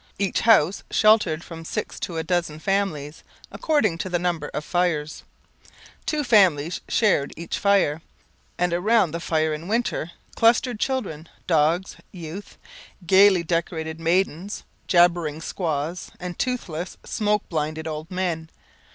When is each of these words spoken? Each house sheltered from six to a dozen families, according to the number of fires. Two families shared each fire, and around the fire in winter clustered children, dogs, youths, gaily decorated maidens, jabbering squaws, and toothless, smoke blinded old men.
Each 0.17 0.39
house 0.39 0.81
sheltered 0.89 1.43
from 1.43 1.63
six 1.63 1.99
to 1.99 2.17
a 2.17 2.23
dozen 2.23 2.57
families, 2.57 3.21
according 3.51 3.99
to 3.99 4.09
the 4.09 4.17
number 4.17 4.47
of 4.47 4.65
fires. 4.65 5.21
Two 6.07 6.23
families 6.23 6.81
shared 6.89 7.31
each 7.37 7.59
fire, 7.59 8.01
and 8.57 8.73
around 8.73 9.11
the 9.11 9.19
fire 9.19 9.53
in 9.53 9.67
winter 9.67 10.09
clustered 10.33 10.79
children, 10.79 11.29
dogs, 11.45 11.97
youths, 12.11 12.57
gaily 13.05 13.43
decorated 13.43 13.99
maidens, 13.99 14.63
jabbering 14.87 15.39
squaws, 15.39 16.09
and 16.19 16.39
toothless, 16.39 16.97
smoke 17.05 17.47
blinded 17.47 17.85
old 17.87 18.09
men. 18.09 18.49